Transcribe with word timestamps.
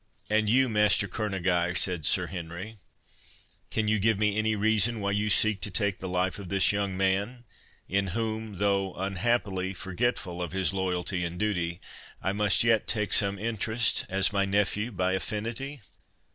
"And 0.31 0.49
you, 0.49 0.67
Master 0.67 1.07
Kerneguy," 1.07 1.77
said 1.77 2.07
Sir 2.07 2.25
Henry, 2.25 2.77
"can 3.69 3.87
you 3.87 3.99
give 3.99 4.17
me 4.17 4.35
any 4.35 4.55
reason 4.55 4.99
why 4.99 5.11
you 5.11 5.29
seek 5.29 5.61
to 5.61 5.69
take 5.69 5.99
the 5.99 6.09
life 6.09 6.39
of 6.39 6.49
this 6.49 6.71
young 6.71 6.97
man, 6.97 7.45
in 7.87 8.07
whom, 8.07 8.55
though 8.57 8.95
unhappily 8.95 9.75
forgetful 9.75 10.41
of 10.41 10.53
his 10.53 10.73
loyalty 10.73 11.23
and 11.23 11.37
duty, 11.37 11.81
I 12.19 12.31
must 12.33 12.63
yet 12.63 12.87
take 12.87 13.13
some 13.13 13.37
interest, 13.37 14.07
as 14.09 14.33
my 14.33 14.43
nephew 14.43 14.91
by 14.91 15.13
affinity?" 15.13 15.81